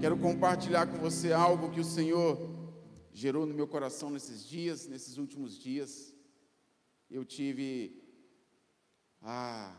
[0.00, 2.38] Quero compartilhar com você algo que o Senhor
[3.12, 6.14] gerou no meu coração nesses dias, nesses últimos dias.
[7.10, 8.02] Eu tive
[9.20, 9.76] a,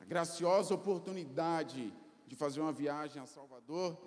[0.00, 1.92] a graciosa oportunidade
[2.28, 3.98] de fazer uma viagem a Salvador.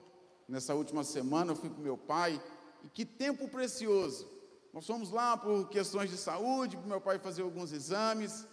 [0.48, 2.42] Nessa última semana eu fui com meu pai.
[2.82, 4.26] E que tempo precioso!
[4.72, 8.48] Nós fomos lá por questões de saúde, para meu pai fazer alguns exames,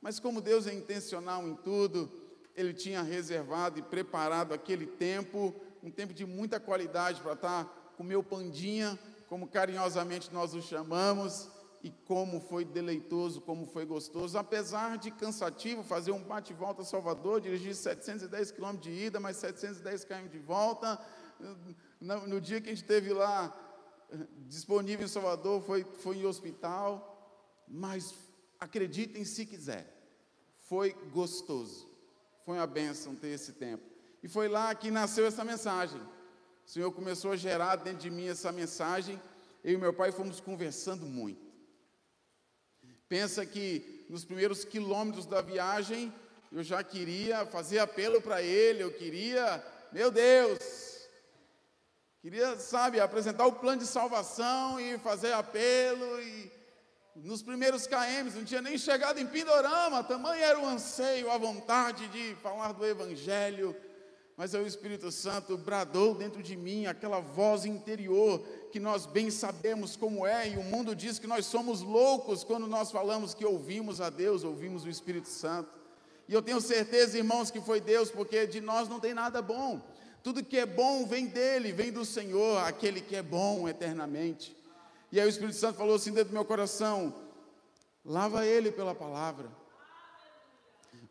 [0.00, 2.10] mas como Deus é intencional em tudo,
[2.56, 5.54] Ele tinha reservado e preparado aquele tempo,
[5.84, 11.50] um tempo de muita qualidade para estar com meu pandinha, como carinhosamente nós o chamamos,
[11.82, 17.42] e como foi deleitoso, como foi gostoso, apesar de cansativo fazer um bate-volta a Salvador,
[17.42, 20.98] dirigir 710 km de ida, mais 710 km de volta.
[22.00, 23.54] No, no dia que a gente esteve lá
[24.48, 28.14] disponível em Salvador, foi, foi em hospital, mas
[28.58, 29.86] acreditem se quiser,
[30.60, 31.86] foi gostoso,
[32.46, 33.93] foi uma bênção ter esse tempo.
[34.24, 36.00] E foi lá que nasceu essa mensagem.
[36.00, 39.20] O Senhor começou a gerar dentro de mim essa mensagem.
[39.62, 41.44] Eu e meu pai fomos conversando muito.
[43.06, 46.10] Pensa que nos primeiros quilômetros da viagem,
[46.50, 50.58] eu já queria fazer apelo para ele, eu queria, meu Deus,
[52.22, 56.22] Queria, sabe, apresentar o plano de salvação e fazer apelo.
[56.22, 56.50] E
[57.16, 62.08] nos primeiros KMs, não tinha nem chegado em Pindorama, tamanho era o anseio, a vontade
[62.08, 63.76] de falar do Evangelho.
[64.36, 68.40] Mas o Espírito Santo bradou dentro de mim aquela voz interior
[68.72, 72.66] que nós bem sabemos como é, e o mundo diz que nós somos loucos quando
[72.66, 75.70] nós falamos que ouvimos a Deus, ouvimos o Espírito Santo.
[76.28, 79.80] E eu tenho certeza, irmãos, que foi Deus, porque de nós não tem nada bom.
[80.22, 84.56] Tudo que é bom vem dele, vem do Senhor, aquele que é bom eternamente.
[85.12, 87.14] E aí o Espírito Santo falou assim dentro do meu coração:
[88.04, 89.48] lava ele pela palavra.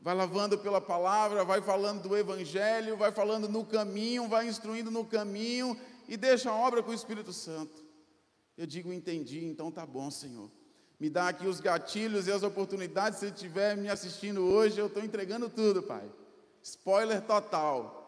[0.03, 5.05] Vai lavando pela palavra, vai falando do Evangelho, vai falando no caminho, vai instruindo no
[5.05, 7.81] caminho e deixa a obra com o Espírito Santo.
[8.57, 10.51] Eu digo, entendi, então tá bom, Senhor.
[10.99, 13.19] Me dá aqui os gatilhos e as oportunidades.
[13.19, 16.11] Se estiver me assistindo hoje, eu estou entregando tudo, Pai.
[16.61, 18.03] Spoiler total.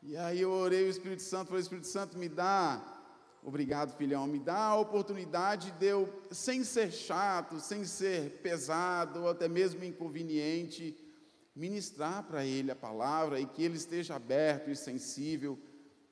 [0.00, 2.80] E aí eu orei o Espírito Santo, falei, Espírito Santo, me dá,
[3.42, 9.28] obrigado filhão, me dá a oportunidade de eu, sem ser chato, sem ser pesado, ou
[9.28, 10.96] até mesmo inconveniente,
[11.58, 15.58] ministrar para ele a palavra e que ele esteja aberto e sensível.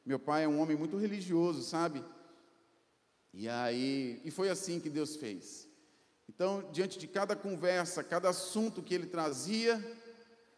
[0.05, 2.05] Meu pai é um homem muito religioso, sabe?
[3.33, 5.69] E aí, e foi assim que Deus fez.
[6.29, 9.81] Então, diante de cada conversa, cada assunto que ele trazia,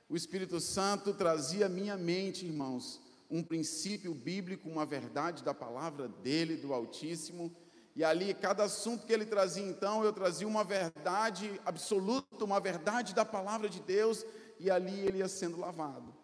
[0.09, 2.99] o Espírito Santo trazia à minha mente, irmãos,
[3.31, 7.55] um princípio bíblico, uma verdade da palavra dele, do Altíssimo.
[7.95, 13.15] E ali, cada assunto que ele trazia, então, eu trazia uma verdade absoluta, uma verdade
[13.15, 14.25] da palavra de Deus,
[14.59, 16.15] e ali ele ia sendo lavado.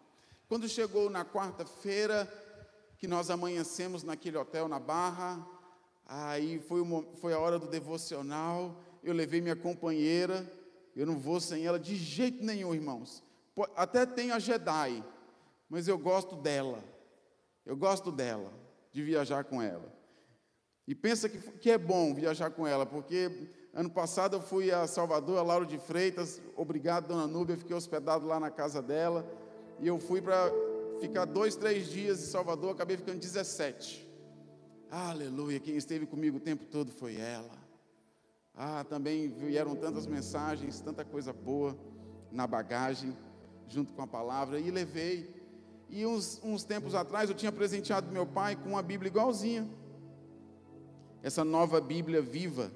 [0.47, 2.31] Quando chegou na quarta-feira,
[2.97, 5.45] que nós amanhecemos naquele hotel na Barra,
[6.05, 10.51] aí foi, uma, foi a hora do devocional, eu levei minha companheira,
[10.95, 13.23] eu não vou sem ela de jeito nenhum, irmãos.
[13.75, 15.03] Até tem a Jedi,
[15.69, 16.83] mas eu gosto dela.
[17.65, 18.53] Eu gosto dela,
[18.91, 19.91] de viajar com ela.
[20.87, 24.87] E pensa que, que é bom viajar com ela, porque ano passado eu fui a
[24.87, 29.29] Salvador, a Lauro de Freitas, obrigado, dona Núbia, fiquei hospedado lá na casa dela,
[29.79, 30.49] e eu fui para
[30.99, 34.09] ficar dois, três dias em Salvador, acabei ficando 17.
[34.89, 37.51] Aleluia, quem esteve comigo o tempo todo foi ela.
[38.55, 41.77] Ah, também vieram tantas mensagens, tanta coisa boa
[42.31, 43.15] na bagagem,
[43.67, 45.35] junto com a palavra, e levei
[45.89, 49.69] e uns, uns tempos atrás eu tinha presenteado meu pai com uma Bíblia igualzinha.
[51.21, 52.71] Essa nova Bíblia viva.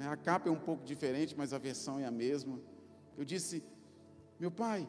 [0.00, 2.60] É, a capa é um pouco diferente, mas a versão é a mesma.
[3.16, 3.64] Eu disse,
[4.38, 4.88] meu pai,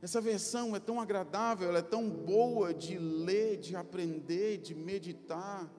[0.00, 5.70] essa versão é tão agradável, ela é tão boa de ler, de aprender, de meditar.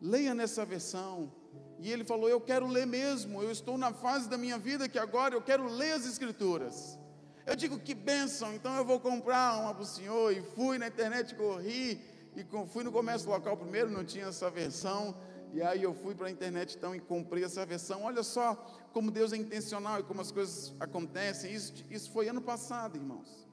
[0.00, 1.32] Leia nessa versão.
[1.78, 3.42] E ele falou: Eu quero ler mesmo.
[3.42, 6.98] Eu estou na fase da minha vida que agora eu quero ler as Escrituras.
[7.44, 10.32] Eu digo que bênção, então eu vou comprar uma para o senhor.
[10.32, 12.00] E fui na internet, corri,
[12.36, 15.14] e fui no comércio local primeiro, não tinha essa versão.
[15.52, 18.02] E aí eu fui para a internet então e comprei essa versão.
[18.04, 18.54] Olha só
[18.92, 21.52] como Deus é intencional e como as coisas acontecem.
[21.52, 23.48] Isso, isso foi ano passado, irmãos.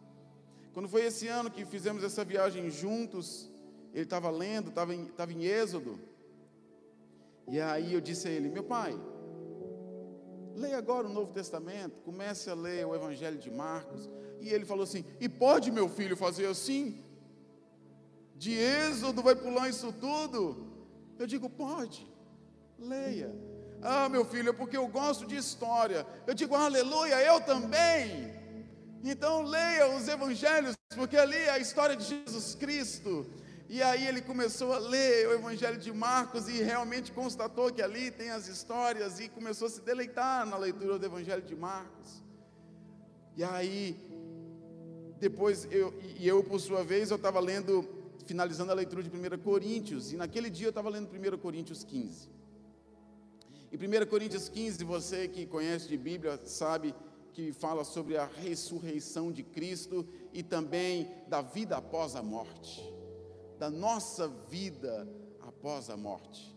[0.74, 3.50] Quando foi esse ano que fizemos essa viagem juntos,
[3.94, 6.00] ele estava lendo, estava em, estava em Êxodo.
[7.48, 9.00] E aí eu disse a ele: Meu pai,
[10.56, 14.10] Leia agora o Novo Testamento, comece a ler o Evangelho de Marcos.
[14.40, 17.04] E ele falou assim: E pode meu filho fazer assim?
[18.36, 20.75] De Êxodo vai pular isso tudo?
[21.18, 22.08] Eu digo: Pode,
[22.78, 23.34] leia.
[23.82, 26.06] Ah, meu filho, é porque eu gosto de história.
[26.26, 28.34] Eu digo: Aleluia, eu também.
[29.04, 33.26] Então leia os evangelhos, porque ali é a história de Jesus Cristo.
[33.68, 38.12] E aí ele começou a ler o Evangelho de Marcos e realmente constatou que ali
[38.12, 42.24] tem as histórias e começou a se deleitar na leitura do Evangelho de Marcos.
[43.36, 43.98] E aí,
[45.20, 47.88] depois, eu, e eu por sua vez, eu estava lendo,
[48.26, 52.30] finalizando a leitura de 1 Coríntios, e naquele dia eu estava lendo 1 Coríntios 15.
[53.72, 56.94] Em 1 Coríntios 15, você que conhece de Bíblia sabe
[57.34, 62.96] que fala sobre a ressurreição de Cristo e também da vida após a morte
[63.58, 65.08] da nossa vida
[65.42, 66.54] após a morte.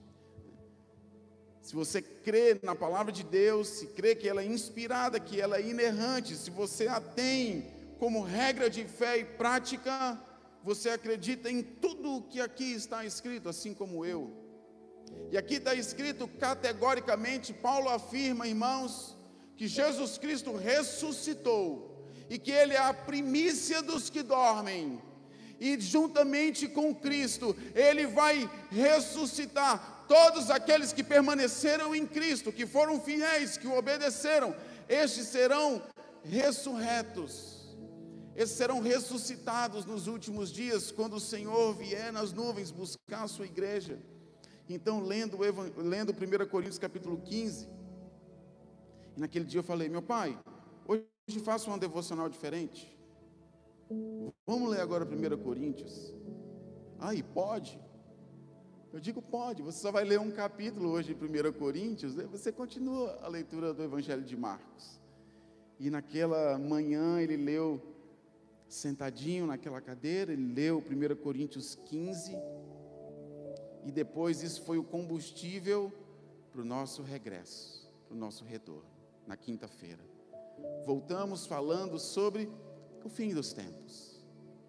[1.62, 5.58] Se você crê na palavra de Deus, se crê que ela é inspirada, que ela
[5.58, 10.18] é inerrante, se você a tem como regra de fé e prática,
[10.62, 14.32] você acredita em tudo o que aqui está escrito, assim como eu.
[15.30, 19.16] E aqui está escrito categoricamente: Paulo afirma, irmãos,
[19.56, 25.00] que Jesus Cristo ressuscitou e que Ele é a primícia dos que dormem
[25.60, 33.00] e juntamente com Cristo, Ele vai ressuscitar todos aqueles que permaneceram em Cristo, que foram
[33.00, 34.54] fiéis, que o obedeceram,
[34.88, 35.82] estes serão
[36.24, 37.57] ressurretos.
[38.38, 43.46] Esses serão ressuscitados nos últimos dias, quando o Senhor vier nas nuvens buscar a sua
[43.46, 43.98] igreja.
[44.68, 45.36] Então, lendo,
[45.76, 47.68] lendo 1 Coríntios capítulo 15,
[49.16, 50.38] naquele dia eu falei, meu pai,
[50.86, 52.96] hoje faço uma devocional diferente.
[54.46, 56.14] Vamos ler agora 1 Coríntios.
[57.00, 57.76] Aí, pode?
[58.92, 63.18] Eu digo pode, você só vai ler um capítulo hoje de 1 Coríntios, você continua
[63.20, 65.00] a leitura do Evangelho de Marcos.
[65.80, 67.97] E naquela manhã ele leu,
[68.68, 72.36] sentadinho naquela cadeira, ele leu 1 Coríntios 15,
[73.84, 75.92] e depois isso foi o combustível
[76.52, 78.90] para o nosso regresso, para o nosso retorno,
[79.26, 80.02] na quinta-feira.
[80.84, 82.50] Voltamos falando sobre
[83.04, 84.24] o fim dos tempos,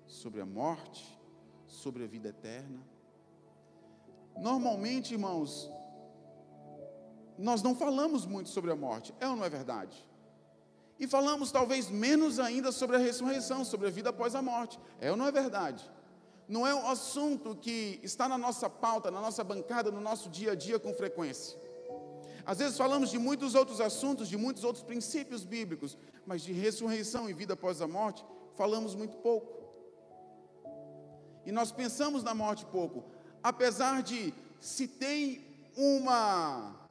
[0.06, 1.20] sobre a morte,
[1.68, 2.80] sobre a vida eterna.
[4.38, 5.70] Normalmente, irmãos,
[7.38, 10.08] nós não falamos muito sobre a morte, é ou não é verdade?
[11.00, 15.10] E falamos talvez menos ainda sobre a ressurreição, sobre a vida após a morte, é
[15.10, 15.90] ou não é verdade?
[16.48, 20.52] Não é um assunto que está na nossa pauta, na nossa bancada, no nosso dia
[20.52, 21.58] a dia com frequência.
[22.46, 27.30] Às vezes falamos de muitos outros assuntos, de muitos outros princípios bíblicos, mas de ressurreição
[27.30, 28.26] e vida após a morte,
[28.56, 29.60] falamos muito pouco.
[31.46, 33.06] E nós pensamos na morte pouco,
[33.42, 35.46] apesar de se tem
[35.78, 36.89] uma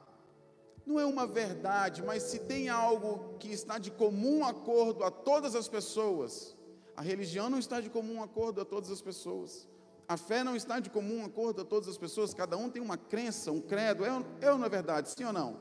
[0.89, 5.55] não é uma verdade, mas se tem algo que está de comum acordo a todas
[5.55, 6.57] as pessoas,
[6.97, 9.67] a religião não está de comum acordo a todas as pessoas.
[10.07, 12.97] A fé não está de comum acordo a todas as pessoas, cada um tem uma
[12.97, 14.09] crença, um credo, é,
[14.41, 15.59] é ou não é verdade, sim ou não?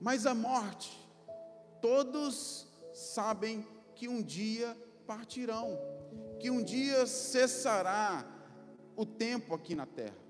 [0.00, 0.90] Mas a morte,
[1.80, 3.64] todos sabem
[3.94, 4.76] que um dia
[5.06, 5.78] partirão,
[6.40, 8.26] que um dia cessará
[8.96, 10.29] o tempo aqui na terra.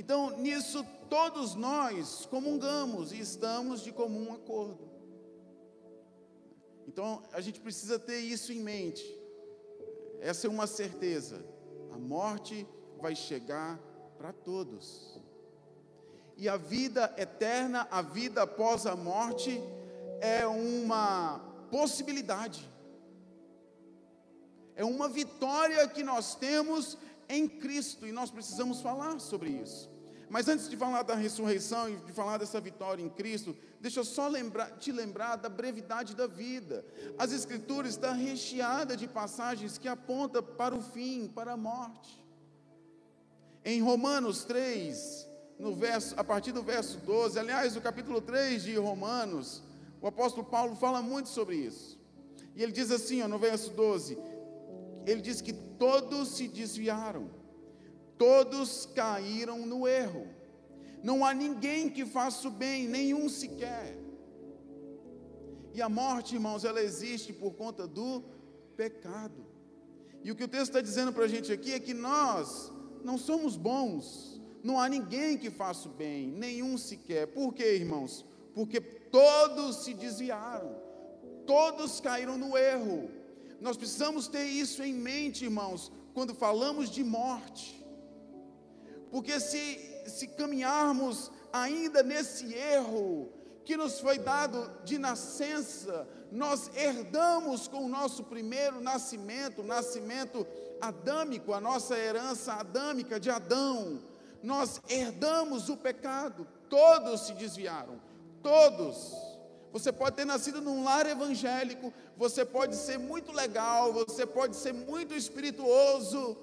[0.00, 4.88] Então, nisso todos nós comungamos e estamos de comum acordo.
[6.88, 9.04] Então, a gente precisa ter isso em mente.
[10.18, 11.44] Essa é uma certeza.
[11.92, 12.66] A morte
[12.98, 13.78] vai chegar
[14.16, 15.20] para todos.
[16.34, 19.60] E a vida eterna, a vida após a morte,
[20.18, 22.66] é uma possibilidade.
[24.74, 26.96] É uma vitória que nós temos
[27.28, 29.89] em Cristo e nós precisamos falar sobre isso.
[30.30, 34.04] Mas antes de falar da ressurreição e de falar dessa vitória em Cristo, deixa eu
[34.04, 36.84] só lembrar, te lembrar da brevidade da vida.
[37.18, 42.24] As Escrituras estão recheadas de passagens que apontam para o fim, para a morte.
[43.64, 48.76] Em Romanos 3, no verso, a partir do verso 12, aliás, o capítulo 3 de
[48.76, 49.64] Romanos,
[50.00, 51.98] o apóstolo Paulo fala muito sobre isso.
[52.54, 54.16] E ele diz assim, ó, no verso 12:
[55.04, 57.39] ele diz que todos se desviaram
[58.20, 60.28] Todos caíram no erro.
[61.02, 63.96] Não há ninguém que faça o bem, nenhum sequer.
[65.72, 68.22] E a morte, irmãos, ela existe por conta do
[68.76, 69.46] pecado.
[70.22, 72.70] E o que o texto está dizendo para a gente aqui é que nós
[73.02, 77.26] não somos bons, não há ninguém que faça o bem, nenhum sequer.
[77.28, 78.26] Por quê, irmãos?
[78.54, 80.76] Porque todos se desviaram,
[81.46, 83.10] todos caíram no erro.
[83.62, 87.79] Nós precisamos ter isso em mente, irmãos, quando falamos de morte.
[89.10, 93.32] Porque se, se caminharmos ainda nesse erro
[93.64, 100.46] que nos foi dado de nascença, nós herdamos com o nosso primeiro nascimento, nascimento
[100.80, 104.00] adâmico, a nossa herança adâmica de Adão,
[104.42, 108.00] nós herdamos o pecado, todos se desviaram,
[108.42, 109.12] todos.
[109.72, 114.72] Você pode ter nascido num lar evangélico, você pode ser muito legal, você pode ser
[114.72, 116.36] muito espirituoso,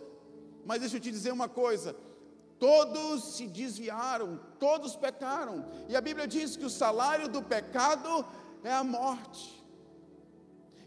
[0.66, 1.96] mas deixa eu te dizer uma coisa:
[2.60, 8.26] todos se desviaram, todos pecaram, e a Bíblia diz que o salário do pecado
[8.64, 9.64] é a morte.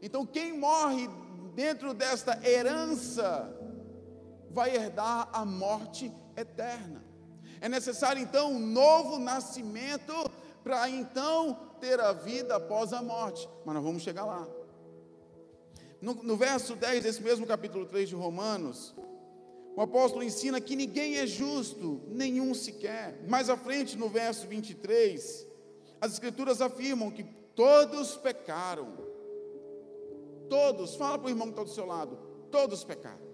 [0.02, 1.08] Então, quem morre
[1.54, 3.54] dentro desta herança
[4.50, 7.04] vai herdar a morte eterna.
[7.60, 10.14] É necessário então um novo nascimento
[10.64, 13.48] para então ter a vida após a morte.
[13.64, 14.46] Mas nós vamos chegar lá.
[16.00, 18.94] No, no, verso 10 desse mesmo capítulo 3 de Romanos,
[19.76, 23.22] o apóstolo ensina que ninguém é justo, nenhum sequer.
[23.28, 25.46] Mais à frente, no verso 23,
[26.00, 27.24] as escrituras afirmam que
[27.54, 29.08] todos pecaram.
[30.48, 32.18] Todos, fala para o irmão que está do seu lado,
[32.50, 33.30] todos pecaram.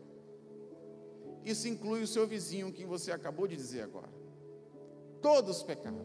[1.45, 4.13] Isso inclui o seu vizinho, que você acabou de dizer agora.
[5.23, 6.05] Todos pecaram.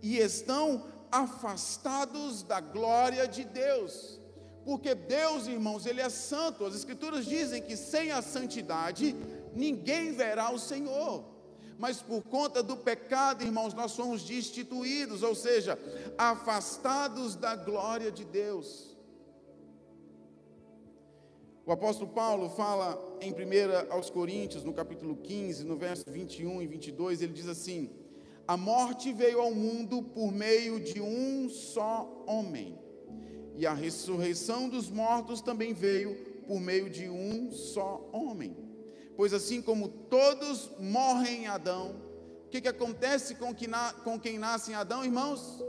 [0.00, 4.21] E estão afastados da glória de Deus.
[4.64, 6.64] Porque Deus, irmãos, Ele é santo.
[6.64, 9.16] As Escrituras dizem que sem a santidade
[9.54, 11.24] ninguém verá o Senhor.
[11.78, 15.78] Mas por conta do pecado, irmãos, nós somos destituídos, ou seja,
[16.16, 18.96] afastados da glória de Deus.
[21.64, 26.66] O apóstolo Paulo fala em 1 aos Coríntios, no capítulo 15, no verso 21 e
[26.66, 27.88] 22, ele diz assim:
[28.48, 32.76] A morte veio ao mundo por meio de um só homem,
[33.56, 36.14] e a ressurreição dos mortos também veio
[36.46, 38.56] por meio de um só homem.
[39.16, 41.96] Pois assim como todos morrem em Adão,
[42.46, 45.62] o que, que acontece com, que na, com quem nasce em Adão, irmãos?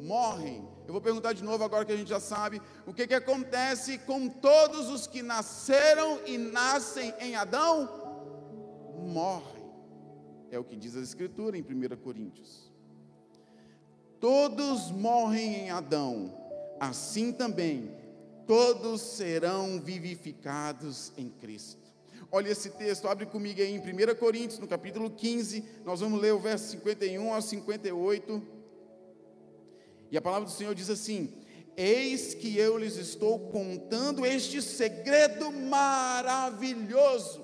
[0.00, 3.14] Morrem eu vou perguntar de novo agora que a gente já sabe o que, que
[3.14, 7.88] acontece com todos os que nasceram e nascem em Adão?
[8.98, 9.62] Morrem.
[10.50, 12.71] É o que diz a Escritura em 1 Coríntios.
[14.22, 16.32] Todos morrem em Adão,
[16.78, 17.90] assim também
[18.46, 21.82] todos serão vivificados em Cristo.
[22.30, 26.32] Olha esse texto, abre comigo aí em 1 Coríntios, no capítulo 15, nós vamos ler
[26.34, 28.40] o verso 51 ao 58.
[30.08, 31.34] E a palavra do Senhor diz assim:
[31.76, 37.41] Eis que eu lhes estou contando este segredo maravilhoso.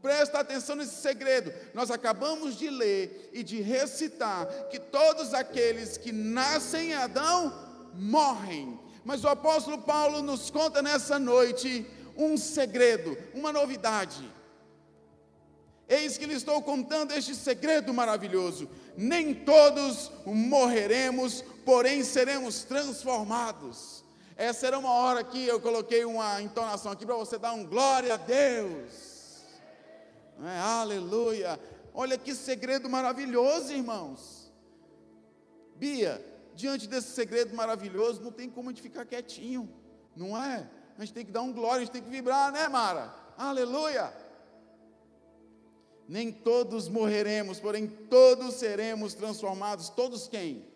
[0.00, 1.52] Presta atenção nesse segredo.
[1.74, 7.52] Nós acabamos de ler e de recitar que todos aqueles que nascem em Adão
[7.94, 8.78] morrem.
[9.04, 11.86] Mas o apóstolo Paulo nos conta nessa noite
[12.16, 14.28] um segredo, uma novidade.
[15.88, 18.68] Eis que lhe estou contando este segredo maravilhoso.
[18.96, 24.04] Nem todos morreremos, porém seremos transformados.
[24.36, 28.14] Essa era uma hora que eu coloquei uma entonação aqui para você dar um glória
[28.14, 29.07] a Deus.
[30.42, 31.58] É, aleluia.
[31.92, 34.52] Olha que segredo maravilhoso, irmãos.
[35.76, 39.68] Bia, diante desse segredo maravilhoso, não tem como a gente ficar quietinho,
[40.16, 40.68] não é?
[40.96, 43.14] A gente tem que dar um glória, a gente tem que vibrar, né, Mara?
[43.36, 44.12] Aleluia.
[46.08, 49.88] Nem todos morreremos, porém todos seremos transformados.
[49.90, 50.66] Todos quem?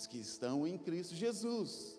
[0.00, 1.98] os que estão em Cristo Jesus.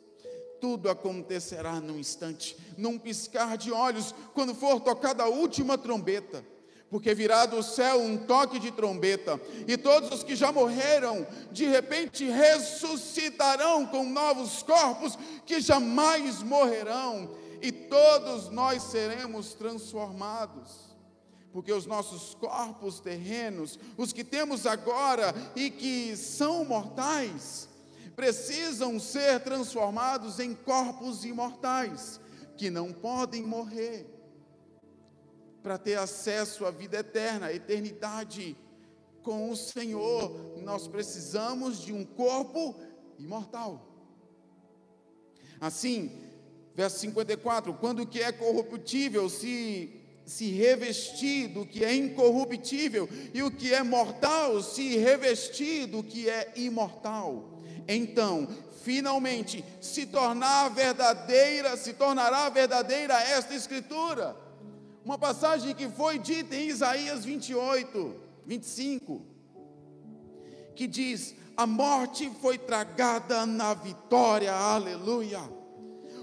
[0.60, 6.44] Tudo acontecerá num instante, num piscar de olhos, quando for tocada a última trombeta
[6.92, 11.66] porque virá do céu um toque de trombeta, e todos os que já morreram, de
[11.66, 17.32] repente ressuscitarão com novos corpos que jamais morrerão,
[17.62, 20.92] e todos nós seremos transformados.
[21.54, 27.70] Porque os nossos corpos terrenos, os que temos agora e que são mortais,
[28.18, 32.20] precisam ser transformados em corpos imortais,
[32.58, 34.06] que não podem morrer,
[35.62, 38.56] para ter acesso à vida eterna, à eternidade
[39.24, 40.58] com o Senhor.
[40.64, 42.76] Nós precisamos de um corpo
[43.18, 43.88] imortal.
[45.60, 46.12] Assim,
[46.74, 53.44] verso 54: quando o que é corruptível se se revestir do que é incorruptível, e
[53.44, 57.52] o que é mortal se revestir do que é imortal
[57.88, 58.48] então,
[58.84, 64.36] finalmente, se tornar verdadeira, se tornará verdadeira esta escritura.
[65.04, 68.16] Uma passagem que foi dita em Isaías 28,
[68.46, 69.26] 25,
[70.76, 75.40] que diz: A morte foi tragada na vitória, aleluia.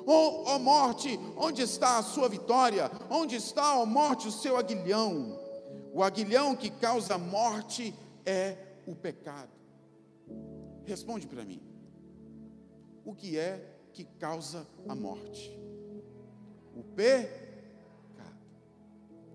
[0.06, 2.90] Oh, oh morte, onde está a sua vitória?
[3.11, 5.38] Onde está, ó oh morte, o seu aguilhão?
[5.92, 7.92] O aguilhão que causa morte
[8.25, 8.56] é
[8.87, 9.50] o pecado.
[10.85, 11.61] Responde para mim.
[13.04, 15.58] O que é que causa a morte?
[16.76, 17.48] O pecado.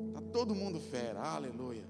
[0.07, 1.83] Está todo mundo fera, aleluia.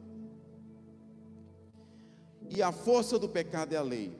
[2.49, 4.15] E a força do pecado é a lei.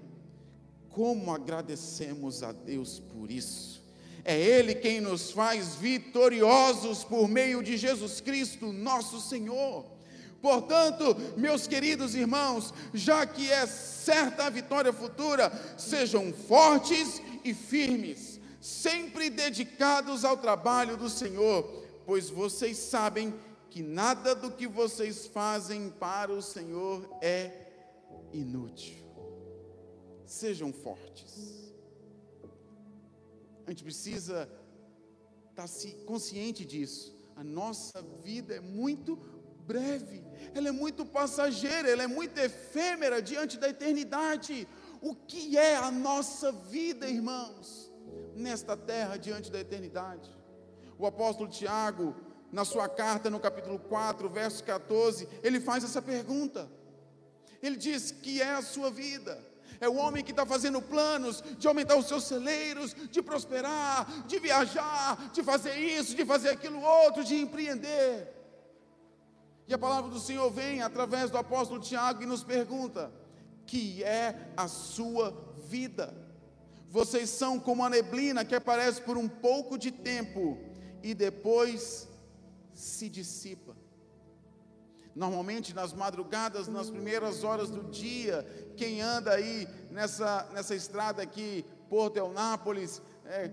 [0.93, 3.81] como agradecemos a Deus por isso.
[4.23, 9.85] É Ele quem nos faz vitoriosos por meio de Jesus Cristo, nosso Senhor.
[10.41, 18.39] Portanto, meus queridos irmãos, já que é certa a vitória futura, sejam fortes e firmes,
[18.61, 21.63] sempre dedicados ao trabalho do Senhor,
[22.05, 23.37] pois vocês sabem que
[23.81, 27.51] nada do que vocês fazem para o Senhor é
[28.31, 29.03] inútil.
[30.25, 31.73] Sejam fortes.
[33.65, 34.49] A gente precisa
[35.49, 35.67] estar
[36.05, 37.15] consciente disso.
[37.35, 39.15] A nossa vida é muito
[39.65, 44.67] breve, ela é muito passageira, ela é muito efêmera diante da eternidade.
[45.01, 47.91] O que é a nossa vida, irmãos,
[48.35, 50.29] nesta terra diante da eternidade?
[50.97, 52.15] O apóstolo Tiago,
[52.53, 56.69] na sua carta, no capítulo 4, verso 14, ele faz essa pergunta.
[57.63, 59.43] Ele diz que é a sua vida.
[59.81, 64.37] É o homem que está fazendo planos de aumentar os seus celeiros, de prosperar, de
[64.37, 68.31] viajar, de fazer isso, de fazer aquilo outro, de empreender.
[69.67, 73.11] E a palavra do Senhor vem através do apóstolo Tiago e nos pergunta:
[73.65, 76.13] que é a sua vida?
[76.87, 80.59] Vocês são como a neblina que aparece por um pouco de tempo
[81.01, 82.12] e depois
[82.73, 83.75] se dissipa.
[85.15, 88.43] Normalmente nas madrugadas, nas primeiras horas do dia,
[88.75, 93.51] quem anda aí nessa, nessa estrada aqui, Porto Eunápolis, é,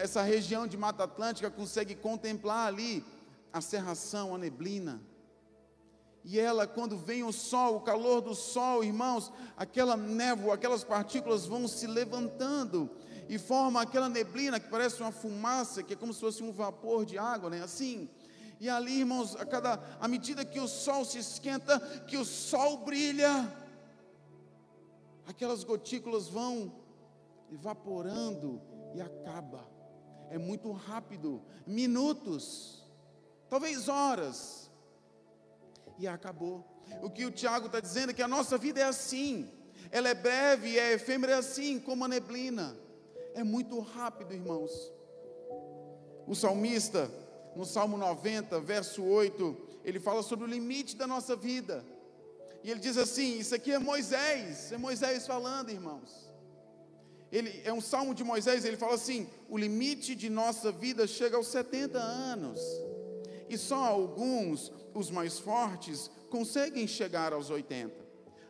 [0.00, 3.04] essa região de Mata Atlântica, consegue contemplar ali
[3.52, 5.00] a serração, a neblina.
[6.24, 11.46] E ela, quando vem o sol, o calor do sol, irmãos, aquela névoa, aquelas partículas
[11.46, 12.90] vão se levantando
[13.28, 17.06] e forma aquela neblina que parece uma fumaça, que é como se fosse um vapor
[17.06, 17.62] de água, né?
[17.62, 18.08] Assim.
[18.60, 22.84] E ali, irmãos, a cada à medida que o sol se esquenta, que o sol
[22.84, 23.50] brilha,
[25.26, 26.70] aquelas gotículas vão
[27.50, 28.60] evaporando
[28.94, 29.66] e acaba.
[30.28, 32.86] É muito rápido, minutos,
[33.48, 34.70] talvez horas
[35.98, 36.62] e acabou.
[37.02, 39.50] O que o Tiago está dizendo é que a nossa vida é assim,
[39.90, 42.76] ela é breve, é efêmera, é assim como a neblina,
[43.34, 44.92] é muito rápido, irmãos.
[46.26, 47.10] O salmista,
[47.56, 51.84] no Salmo 90, verso 8, ele fala sobre o limite da nossa vida.
[52.62, 56.30] E ele diz assim: Isso aqui é Moisés, é Moisés falando, irmãos.
[57.32, 61.36] Ele é um salmo de Moisés, ele fala assim: o limite de nossa vida chega
[61.36, 62.60] aos 70 anos,
[63.48, 67.94] e só alguns os mais fortes conseguem chegar aos 80.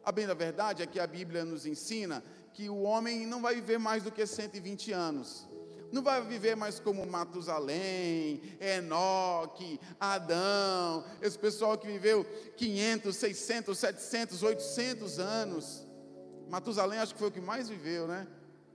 [0.03, 3.55] A bem da verdade é que a Bíblia nos ensina que o homem não vai
[3.55, 5.47] viver mais do que 120 anos.
[5.93, 12.25] Não vai viver mais como Matusalém, Enoque, Adão, esse pessoal que viveu
[12.57, 15.87] 500, 600, 700, 800 anos.
[16.49, 18.27] Matusalém acho que foi o que mais viveu, né?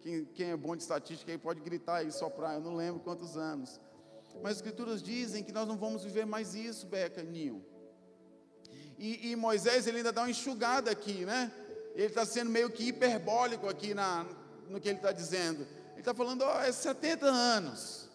[0.02, 3.38] Quem, quem é bom de estatística aí pode gritar e soprar, eu não lembro quantos
[3.38, 3.80] anos.
[4.42, 7.66] Mas as escrituras dizem que nós não vamos viver mais isso, Beca, Ninho.
[8.98, 11.52] E, e, Moisés ele ainda dá uma enxugada aqui, né?
[11.96, 14.26] Ele está sendo meio que hiperbólico aqui na,
[14.70, 15.66] no que ele está dizendo.
[16.06, 18.10] Está falando, ó, é 70 anos.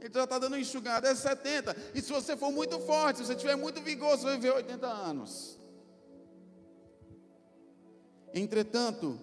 [0.00, 1.76] Ele já está dando enxugada, é 70.
[1.94, 4.86] E se você for muito forte, se você tiver muito vigor, você vai viver 80
[4.86, 5.58] anos.
[8.34, 9.20] Entretanto,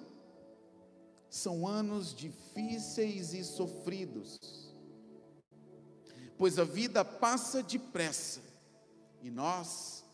[1.30, 4.70] são anos difíceis e sofridos
[6.40, 8.42] pois a vida passa depressa
[9.22, 10.06] e nós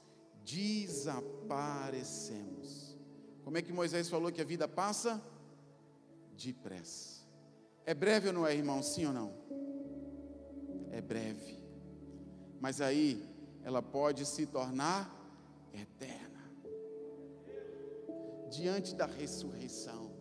[0.43, 2.97] desaparecemos.
[3.43, 5.23] Como é que Moisés falou que a vida passa?
[6.35, 7.14] Depressa.
[7.85, 8.81] É breve ou não é, irmão?
[8.81, 9.33] Sim ou não?
[10.91, 11.63] É breve.
[12.59, 13.23] Mas aí
[13.63, 15.13] ela pode se tornar
[15.73, 16.43] eterna.
[18.49, 20.11] Diante da ressurreição,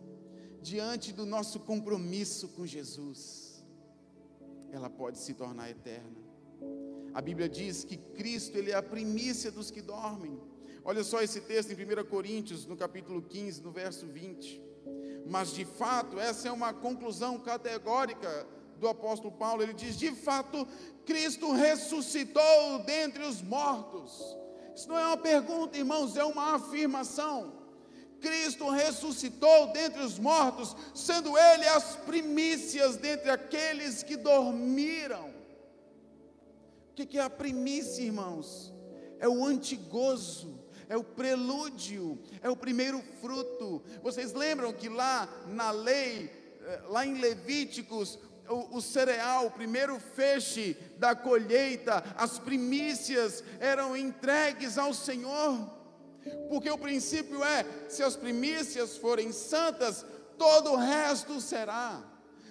[0.61, 3.45] diante do nosso compromisso com Jesus
[4.75, 6.17] ela pode se tornar eterna.
[7.13, 10.37] A Bíblia diz que Cristo ele é a primícia dos que dormem.
[10.83, 14.61] Olha só esse texto em 1 Coríntios, no capítulo 15, no verso 20.
[15.25, 18.47] Mas de fato, essa é uma conclusão categórica
[18.79, 19.63] do apóstolo Paulo.
[19.63, 20.67] Ele diz: de fato,
[21.05, 24.23] Cristo ressuscitou dentre os mortos.
[24.75, 27.53] Isso não é uma pergunta, irmãos, é uma afirmação.
[28.19, 35.33] Cristo ressuscitou dentre os mortos, sendo Ele as primícias dentre aqueles que dormiram.
[36.91, 38.73] O que é a primícia, irmãos?
[39.19, 43.81] É o antigozo, é o prelúdio, é o primeiro fruto.
[44.01, 46.29] Vocês lembram que lá na lei,
[46.61, 53.95] eh, lá em Levíticos, o, o, cereal, o primeiro feixe da colheita, as primícias eram
[53.95, 55.69] entregues ao Senhor.
[56.49, 60.05] Porque o princípio é: se as primícias forem santas,
[60.37, 62.03] todo o resto será.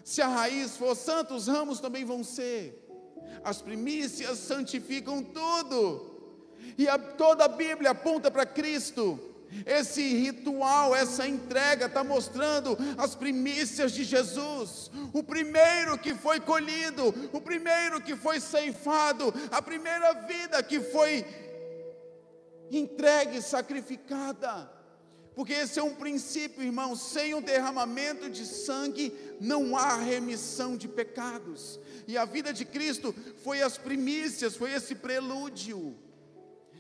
[0.05, 2.83] Se a raiz for santa, os ramos também vão ser.
[3.43, 6.14] As primícias santificam tudo.
[6.77, 9.19] E a, toda a Bíblia aponta para Cristo.
[9.65, 17.15] Esse ritual, essa entrega está mostrando as primícias de Jesus, o primeiro que foi colhido,
[17.33, 21.25] o primeiro que foi ceifado, a primeira vida que foi
[22.71, 24.73] entregue, sacrificada.
[25.37, 30.87] Porque esse é um princípio, irmão, sem o derramamento de sangue não há remissão de
[30.87, 31.79] pecados.
[32.07, 35.97] E a vida de Cristo foi as primícias, foi esse prelúdio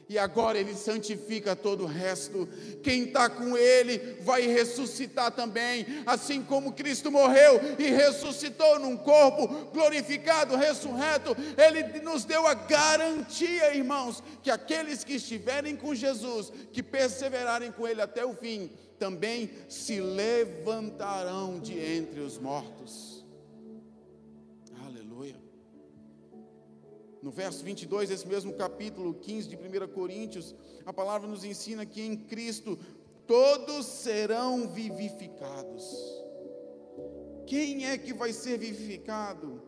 [0.09, 2.49] e agora Ele santifica todo o resto.
[2.83, 9.49] Quem está com Ele vai ressuscitar também, assim como Cristo morreu e ressuscitou num corpo
[9.73, 11.37] glorificado, ressurreto.
[11.57, 17.87] Ele nos deu a garantia, irmãos, que aqueles que estiverem com Jesus, que perseverarem com
[17.87, 23.14] Ele até o fim, também se levantarão de entre os mortos.
[27.25, 32.03] No verso 22, esse mesmo capítulo 15 de 1 Coríntios, a palavra nos ensina que
[32.03, 32.79] em Cristo
[33.27, 35.83] todos serão vivificados.
[37.47, 39.63] Quem é que vai ser vivificado?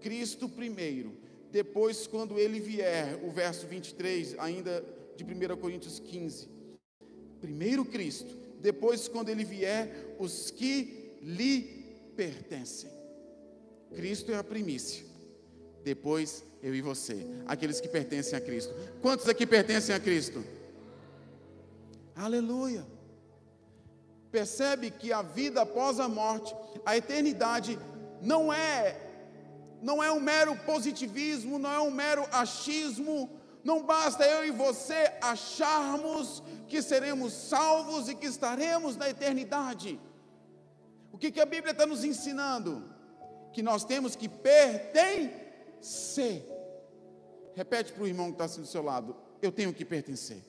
[0.00, 1.16] Cristo primeiro.
[1.50, 4.84] Depois, quando ele vier, o verso 23, ainda
[5.16, 6.46] de 1 Coríntios 15.
[7.40, 11.62] Primeiro Cristo, depois, quando ele vier, os que lhe
[12.14, 12.90] pertencem.
[13.94, 15.06] Cristo é a primícia.
[15.82, 18.74] Depois eu e você, aqueles que pertencem a Cristo.
[19.00, 20.44] Quantos aqui pertencem a Cristo?
[22.16, 22.84] Aleluia.
[24.32, 26.52] Percebe que a vida após a morte,
[26.84, 27.78] a eternidade
[28.20, 29.00] não é
[29.80, 33.30] não é um mero positivismo, não é um mero achismo,
[33.62, 40.00] não basta eu e você acharmos que seremos salvos e que estaremos na eternidade.
[41.12, 42.82] O que, que a Bíblia está nos ensinando?
[43.52, 45.36] Que nós temos que pertencer
[47.56, 50.42] Repete para o irmão que está assim do seu lado: Eu tenho que pertencer.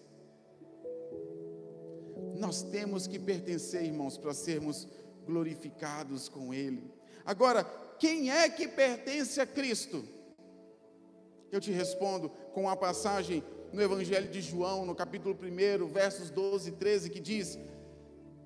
[2.35, 4.85] Nós temos que pertencer, irmãos, para sermos
[5.25, 6.93] glorificados com Ele.
[7.25, 7.63] Agora,
[7.97, 10.03] quem é que pertence a Cristo?
[11.49, 13.41] Eu te respondo com a passagem
[13.71, 17.57] no Evangelho de João, no capítulo 1, versos 12 e 13, que diz: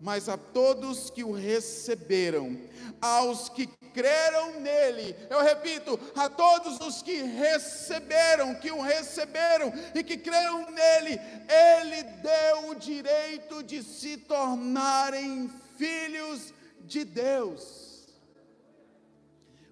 [0.02, 2.58] Mas a todos que o receberam,
[3.00, 5.16] aos que creram nele.
[5.30, 11.20] Eu repito, a todos os que receberam, que o receberam e que creram nele,
[11.78, 18.08] ele deu o direito de se tornarem filhos de Deus.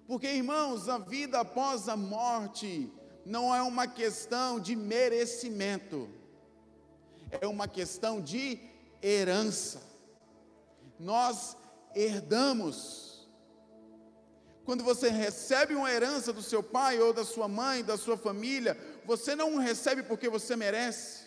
[0.06, 2.92] Porque, irmãos, a vida após a morte
[3.24, 6.08] não é uma questão de merecimento,
[7.40, 8.58] é uma questão de
[9.02, 9.89] herança.
[11.00, 11.56] Nós
[11.94, 13.28] herdamos
[14.64, 18.78] quando você recebe uma herança do seu pai ou da sua mãe, da sua família,
[19.04, 21.24] você não recebe porque você merece.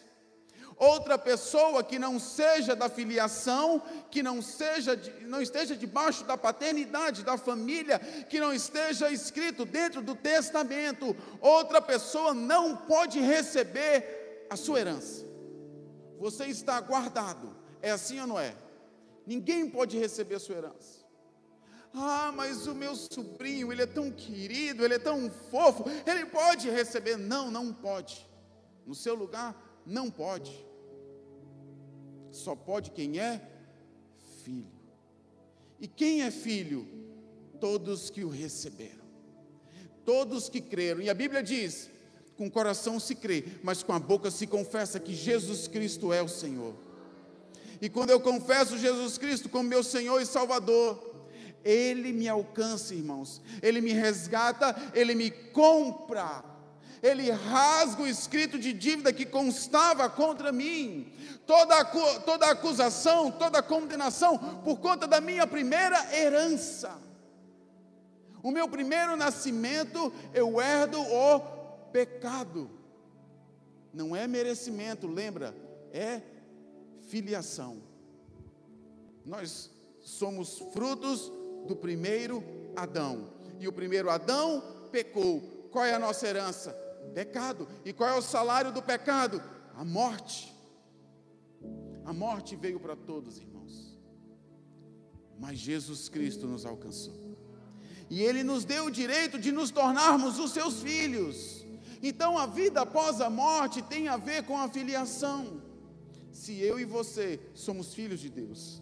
[0.77, 7.23] Outra pessoa que não seja da filiação, que não seja, não esteja debaixo da paternidade
[7.23, 14.55] da família, que não esteja escrito dentro do testamento, outra pessoa não pode receber a
[14.55, 15.25] sua herança.
[16.19, 17.55] Você está guardado.
[17.81, 18.55] É assim ou não é?
[19.25, 21.03] Ninguém pode receber a sua herança.
[21.93, 26.69] Ah, mas o meu sobrinho, ele é tão querido, ele é tão fofo, ele pode
[26.69, 27.17] receber.
[27.17, 28.27] Não, não pode.
[28.85, 29.55] No seu lugar,
[29.85, 30.65] não pode.
[32.31, 33.47] Só pode quem é
[34.43, 34.71] filho.
[35.79, 36.87] E quem é filho?
[37.59, 39.03] Todos que o receberam.
[40.03, 41.01] Todos que creram.
[41.01, 41.91] E a Bíblia diz:
[42.35, 46.21] com o coração se crê, mas com a boca se confessa que Jesus Cristo é
[46.21, 46.73] o Senhor.
[47.83, 51.03] E quando eu confesso Jesus Cristo como meu Senhor e Salvador,
[51.65, 53.41] ele me alcança, irmãos.
[53.61, 56.45] Ele me resgata, ele me compra.
[57.01, 61.11] Ele rasga o escrito de dívida que constava contra mim.
[61.45, 61.83] Toda,
[62.21, 66.97] toda acusação, toda condenação por conta da minha primeira herança.
[68.41, 71.39] O meu primeiro nascimento, eu herdo o
[71.91, 72.71] pecado.
[73.93, 75.53] Não é merecimento, lembra?
[75.91, 76.21] É
[77.13, 77.79] filiação.
[79.23, 79.69] Nós
[80.01, 81.31] somos frutos
[81.67, 82.43] do primeiro
[82.75, 83.29] Adão.
[83.59, 85.39] E o primeiro Adão pecou.
[85.71, 86.71] Qual é a nossa herança?
[87.13, 87.67] Pecado.
[87.85, 89.43] E qual é o salário do pecado?
[89.75, 90.51] A morte.
[92.03, 93.95] A morte veio para todos, irmãos.
[95.39, 97.37] Mas Jesus Cristo nos alcançou.
[98.09, 101.63] E Ele nos deu o direito de nos tornarmos os seus filhos.
[102.01, 105.62] Então a vida após a morte tem a ver com a filiação.
[106.33, 108.81] Se eu e você somos filhos de Deus,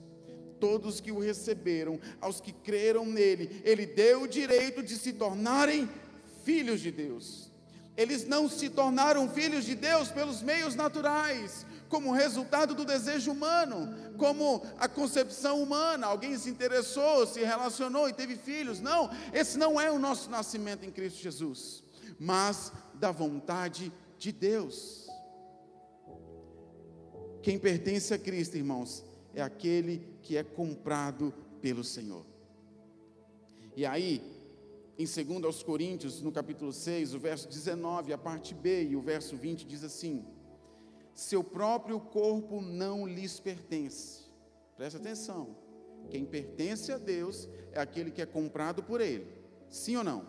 [0.59, 5.89] todos que o receberam, aos que creram nele, ele deu o direito de se tornarem
[6.43, 7.51] filhos de Deus.
[7.97, 13.93] Eles não se tornaram filhos de Deus pelos meios naturais, como resultado do desejo humano,
[14.17, 16.07] como a concepção humana.
[16.07, 18.79] Alguém se interessou, se relacionou e teve filhos.
[18.79, 21.83] Não, esse não é o nosso nascimento em Cristo Jesus,
[22.17, 25.00] mas da vontade de Deus.
[27.41, 32.25] Quem pertence a Cristo, irmãos, é aquele que é comprado pelo Senhor.
[33.75, 34.21] E aí,
[34.97, 39.01] em 2 aos Coríntios, no capítulo 6, o verso 19, a parte B e o
[39.01, 40.23] verso 20 diz assim:
[41.15, 44.25] Seu próprio corpo não lhes pertence.
[44.77, 45.55] Presta atenção.
[46.09, 49.27] Quem pertence a Deus é aquele que é comprado por ele.
[49.69, 50.27] Sim ou não?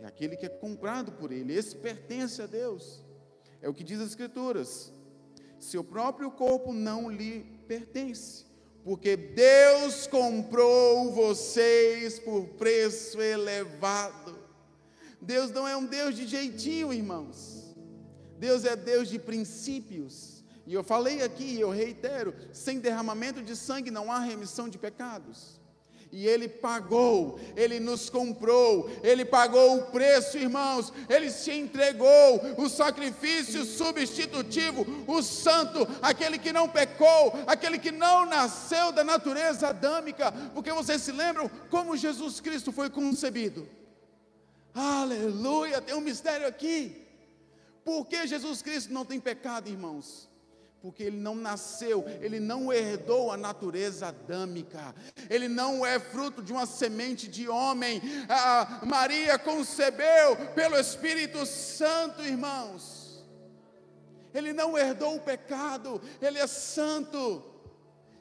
[0.00, 1.54] É aquele que é comprado por ele.
[1.54, 3.04] Esse pertence a Deus.
[3.60, 4.92] É o que diz as Escrituras.
[5.58, 8.46] Seu próprio corpo não lhe pertence
[8.86, 14.38] porque Deus comprou vocês por preço elevado.
[15.20, 17.74] Deus não é um Deus de jeitinho, irmãos.
[18.38, 20.44] Deus é Deus de princípios.
[20.64, 25.55] E eu falei aqui, eu reitero: sem derramamento de sangue não há remissão de pecados.
[26.16, 32.70] E Ele pagou, Ele nos comprou, Ele pagou o preço, irmãos, Ele se entregou, o
[32.70, 40.32] sacrifício substitutivo, o santo, aquele que não pecou, aquele que não nasceu da natureza adâmica,
[40.54, 43.68] porque vocês se lembram como Jesus Cristo foi concebido?
[44.72, 47.06] Aleluia, tem um mistério aqui.
[47.84, 50.25] Por que Jesus Cristo não tem pecado, irmãos?
[50.86, 54.94] Porque ele não nasceu, ele não herdou a natureza adâmica,
[55.28, 58.00] ele não é fruto de uma semente de homem.
[58.28, 63.20] A Maria concebeu pelo Espírito Santo, irmãos.
[64.32, 67.42] Ele não herdou o pecado, ele é santo.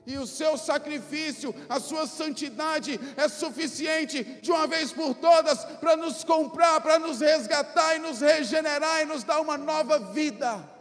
[0.04, 5.96] E o seu sacrifício, a sua santidade é suficiente de uma vez por todas para
[5.96, 10.74] nos comprar, para nos resgatar e nos regenerar e nos dar uma nova vida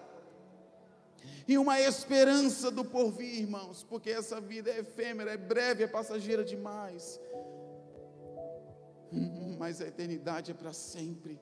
[1.46, 6.42] e uma esperança do porvir, irmãos, porque essa vida é efêmera, é breve, é passageira
[6.42, 7.20] demais.
[9.12, 11.38] Hum, mas a eternidade é para sempre.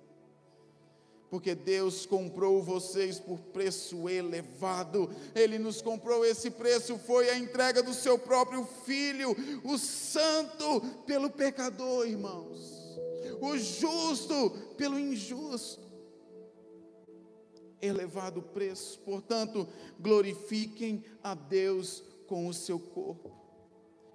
[1.31, 7.83] Porque Deus comprou vocês por preço elevado, Ele nos comprou, esse preço foi a entrega
[7.83, 9.35] do seu próprio Filho,
[9.65, 12.99] o Santo pelo pecador, irmãos,
[13.41, 15.82] o justo pelo injusto
[17.83, 19.01] elevado preço.
[19.01, 19.69] Portanto,
[19.99, 23.33] glorifiquem a Deus com o seu corpo.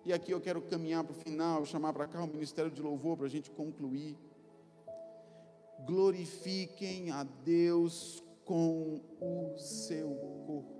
[0.05, 3.17] E aqui eu quero caminhar para o final, chamar para cá o ministério de louvor
[3.17, 4.17] para a gente concluir.
[5.85, 10.09] Glorifiquem a Deus com o seu
[10.45, 10.77] corpo.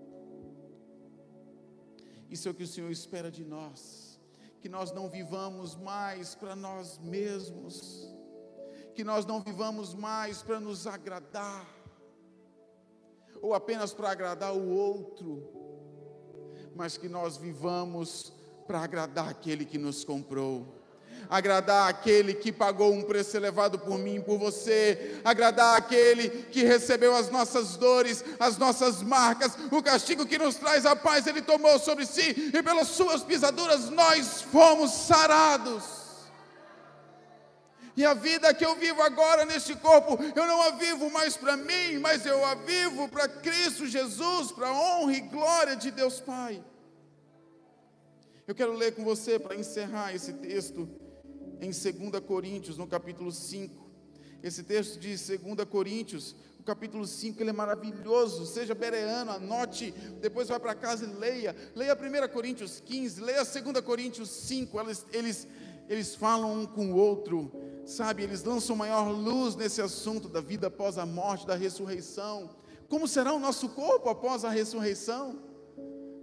[2.29, 4.19] Isso é o que o Senhor espera de nós.
[4.61, 8.09] Que nós não vivamos mais para nós mesmos.
[8.95, 11.76] Que nós não vivamos mais para nos agradar
[13.41, 15.43] ou apenas para agradar o outro,
[16.75, 18.33] mas que nós vivamos
[18.67, 20.75] para agradar aquele que nos comprou.
[21.29, 27.15] Agradar aquele que pagou um preço elevado por mim, por você, agradar aquele que recebeu
[27.15, 31.79] as nossas dores, as nossas marcas, o castigo que nos traz a paz, ele tomou
[31.79, 35.96] sobre si, e pelas suas pisaduras nós fomos sarados.
[37.97, 41.57] E a vida que eu vivo agora neste corpo, eu não a vivo mais para
[41.57, 46.19] mim, mas eu a vivo para Cristo Jesus, para a honra e glória de Deus
[46.19, 46.63] Pai.
[48.45, 50.87] Eu quero ler com você para encerrar esse texto
[51.59, 53.89] em 2 Coríntios, no capítulo 5.
[54.43, 58.45] Esse texto de 2 Coríntios, o capítulo 5, ele é maravilhoso.
[58.45, 61.55] Seja bereano, anote, depois vai para casa e leia.
[61.73, 64.79] Leia 1 Coríntios 15, leia 2 Coríntios 5.
[64.79, 65.47] Eles, eles,
[65.89, 70.67] eles falam um com o outro Sabe, eles lançam maior luz nesse assunto da vida
[70.67, 72.49] após a morte, da ressurreição.
[72.89, 75.39] Como será o nosso corpo após a ressurreição?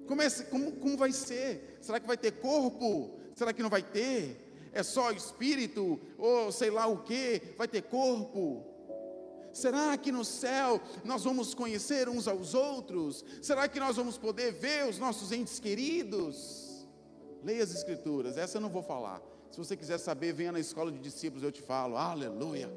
[0.07, 1.79] Como, é, como, como vai ser?
[1.81, 3.19] Será que vai ter corpo?
[3.35, 4.69] Será que não vai ter?
[4.75, 5.99] É só espírito?
[6.19, 7.41] Ou sei lá o que?
[7.57, 8.63] Vai ter corpo?
[9.51, 13.25] Será que no céu nós vamos conhecer uns aos outros?
[13.41, 16.87] Será que nós vamos poder ver os nossos entes queridos?
[17.43, 19.23] Leia as Escrituras, essa eu não vou falar.
[19.55, 21.97] Se você quiser saber, venha na escola de discípulos, eu te falo.
[21.97, 22.69] Aleluia.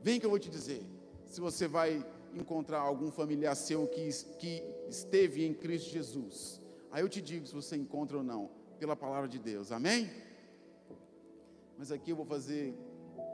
[0.00, 0.86] Vem que eu vou te dizer.
[1.24, 4.08] Se você vai encontrar algum familiar seu que,
[4.38, 6.60] que esteve em Cristo Jesus,
[6.92, 9.72] aí eu te digo se você encontra ou não, pela palavra de Deus.
[9.72, 10.08] Amém?
[11.76, 12.72] Mas aqui eu vou fazer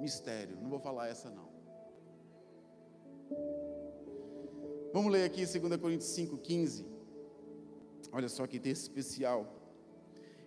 [0.01, 1.51] mistério, não vou falar essa não.
[4.95, 6.87] Vamos ler aqui 2 Coríntios 5,15.
[8.11, 9.62] Olha só que texto especial.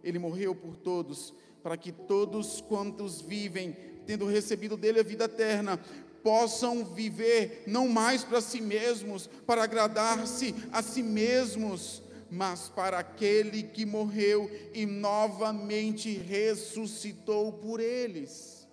[0.06, 5.80] Ele morreu por todos, para que todos quantos vivem, tendo recebido dele a vida eterna,
[6.24, 13.64] possam viver não mais para si mesmos, para agradar-se a si mesmos, mas para aquele
[13.64, 18.68] que morreu e novamente ressuscitou por eles.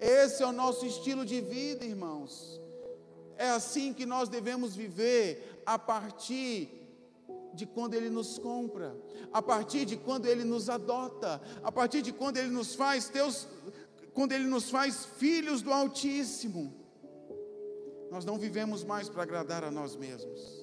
[0.00, 2.60] Esse é o nosso estilo de vida, irmãos.
[3.36, 6.81] É assim que nós devemos viver a partir
[7.54, 8.96] de quando Ele nos compra,
[9.32, 13.48] a partir de quando Ele nos adota, a partir de quando Ele nos faz teus,
[14.12, 16.74] quando Ele nos faz filhos do Altíssimo.
[18.10, 20.62] Nós não vivemos mais para agradar a nós mesmos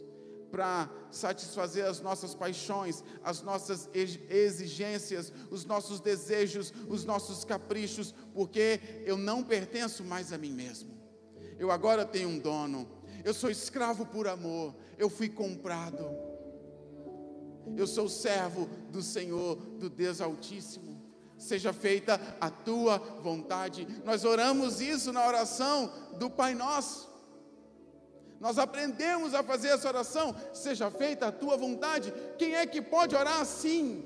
[0.49, 8.79] para satisfazer as nossas paixões, as nossas exigências, os nossos desejos, os nossos caprichos, porque
[9.05, 10.97] eu não pertenço mais a mim mesmo.
[11.57, 12.87] Eu agora tenho um dono.
[13.23, 14.75] Eu sou escravo por amor.
[14.97, 16.28] Eu fui comprado.
[17.75, 20.99] Eu sou servo do Senhor, do Deus Altíssimo.
[21.37, 23.87] Seja feita a tua vontade.
[24.03, 27.09] Nós oramos isso na oração do Pai Nosso.
[28.39, 32.13] Nós aprendemos a fazer essa oração, seja feita a tua vontade.
[32.37, 34.03] Quem é que pode orar assim?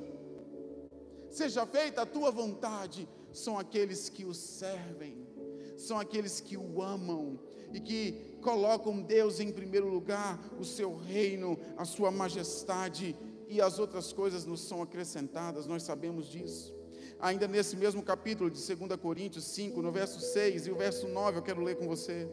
[1.29, 3.07] Seja feita a tua vontade.
[3.31, 5.27] São aqueles que o servem,
[5.75, 7.39] são aqueles que o amam
[7.73, 13.15] e que colocam Deus em primeiro lugar, o seu reino, a sua majestade
[13.53, 16.73] e as outras coisas nos são acrescentadas, nós sabemos disso.
[17.19, 21.37] Ainda nesse mesmo capítulo de 2 Coríntios 5, no verso 6 e o verso 9,
[21.37, 22.27] eu quero ler com você.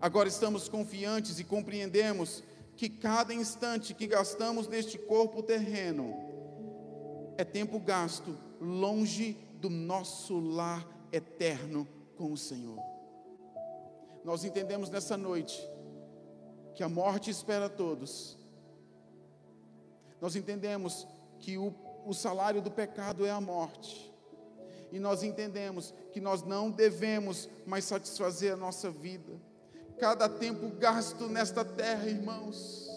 [0.00, 2.42] Agora estamos confiantes e compreendemos
[2.76, 6.14] que cada instante que gastamos neste corpo terreno
[7.36, 12.78] é tempo gasto longe do nosso lar eterno com o Senhor.
[14.24, 15.60] Nós entendemos nessa noite
[16.74, 18.37] que a morte espera todos.
[20.20, 21.06] Nós entendemos
[21.38, 24.12] que o, o salário do pecado é a morte.
[24.90, 29.38] E nós entendemos que nós não devemos mais satisfazer a nossa vida
[29.98, 32.88] cada tempo gasto nesta terra, irmãos,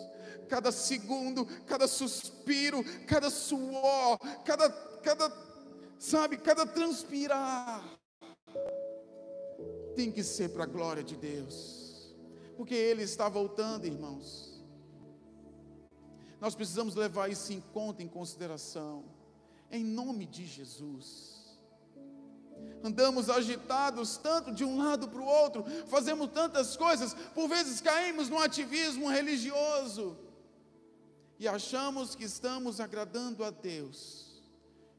[0.48, 4.70] cada segundo, cada suspiro, cada suor, cada,
[5.02, 5.32] cada,
[5.98, 7.84] sabe, cada transpirar,
[9.96, 12.16] tem que ser para a glória de Deus,
[12.56, 14.51] porque Ele está voltando, irmãos.
[16.42, 19.06] Nós precisamos levar isso em conta, em consideração,
[19.72, 21.42] em nome de Jesus
[22.84, 28.30] andamos agitados tanto de um lado para o outro, fazemos tantas coisas, por vezes caímos
[28.30, 30.18] no ativismo religioso
[31.40, 34.44] e achamos que estamos agradando a Deus.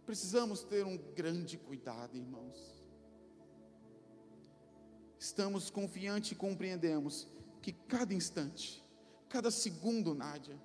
[0.05, 2.83] Precisamos ter um grande cuidado, irmãos.
[5.19, 7.29] Estamos confiantes e compreendemos
[7.61, 8.85] que cada instante,
[9.29, 10.61] cada segundo, Nádia,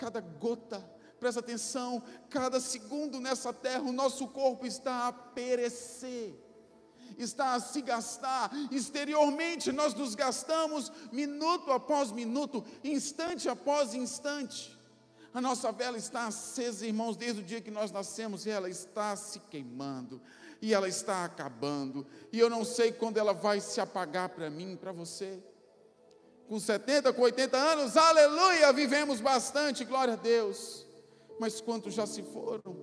[0.00, 0.82] cada gota,
[1.18, 6.34] presta atenção, cada segundo nessa terra, o nosso corpo está a perecer,
[7.18, 14.74] está a se gastar, exteriormente nós nos gastamos minuto após minuto, instante após instante.
[15.34, 19.14] A nossa vela está acesa, irmãos, desde o dia que nós nascemos, e ela está
[19.14, 20.20] se queimando,
[20.62, 24.76] e ela está acabando, e eu não sei quando ela vai se apagar para mim,
[24.76, 25.40] para você.
[26.50, 30.90] Com 70, com 80 anos, aleluia, vivemos bastante, glória a Deus
[31.40, 32.76] mas quantos já se foram?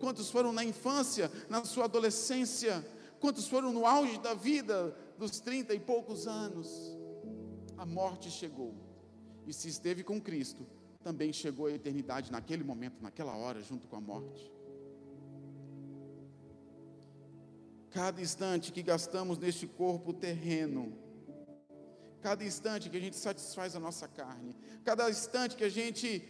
[0.00, 2.82] Quantos foram na infância, na sua adolescência?
[3.20, 6.96] Quantos foram no auge da vida, dos trinta e poucos anos?
[7.76, 8.74] A morte chegou.
[9.46, 10.66] E se esteve com Cristo,
[11.02, 14.50] também chegou a eternidade naquele momento, naquela hora, junto com a morte.
[17.90, 20.96] Cada instante que gastamos neste corpo terreno,
[22.24, 26.26] cada instante que a gente satisfaz a nossa carne, cada instante que a gente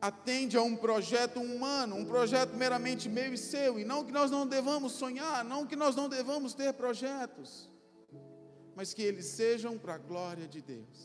[0.00, 4.30] atende a um projeto humano, um projeto meramente meu e seu, e não que nós
[4.30, 7.68] não devamos sonhar, não que nós não devamos ter projetos,
[8.74, 10.98] mas que eles sejam para a glória de Deus,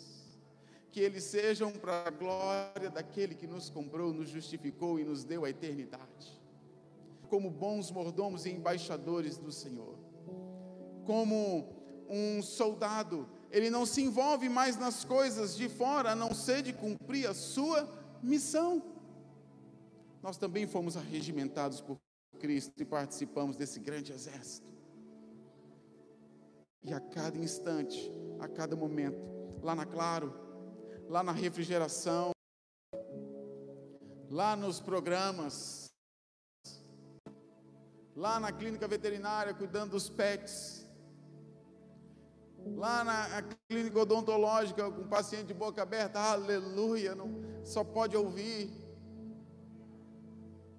[0.89, 5.43] que eles sejam para a glória daquele que nos comprou, nos justificou e nos deu
[5.43, 6.41] a eternidade,
[7.30, 9.99] como bons mordomos e embaixadores do Senhor,
[11.05, 11.76] como
[12.09, 16.74] um soldado, ele não se envolve mais nas coisas de fora, a não ser de
[16.74, 17.88] cumprir a sua
[18.22, 18.84] missão.
[20.22, 21.97] Nós também fomos arregimentados por
[22.39, 24.68] Cristo e participamos desse grande exército.
[26.84, 29.20] E a cada instante, a cada momento,
[29.62, 30.34] lá na Claro,
[31.08, 32.32] lá na refrigeração,
[34.30, 35.91] lá nos programas,
[38.16, 40.78] lá na clínica veterinária cuidando dos pets,
[42.76, 48.72] lá na clínica odontológica com paciente de boca aberta, aleluia, não, só pode ouvir.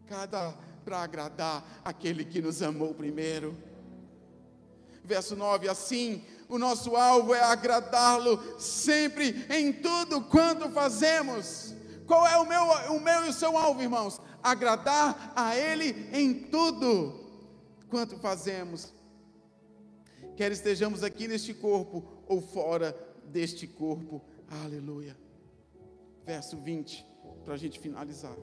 [0.07, 0.53] Cada,
[0.85, 3.57] para agradar aquele que nos amou primeiro.
[5.05, 11.75] Verso 9: Assim, o nosso alvo é agradá-lo sempre em tudo quanto fazemos.
[12.07, 12.63] Qual é o meu,
[12.97, 14.21] o meu e o seu alvo, irmãos?
[14.43, 17.21] Agradar a Ele em tudo
[17.89, 18.93] quanto fazemos.
[20.41, 24.23] Quer estejamos aqui neste corpo ou fora deste corpo.
[24.49, 25.15] Aleluia.
[26.25, 27.07] Verso 20,
[27.45, 28.35] para a gente finalizar.